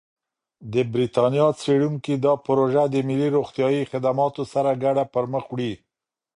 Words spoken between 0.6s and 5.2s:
د بریتانیا څېړونکي دا پروژه د ملي روغتیايي خدماتو سره ګډه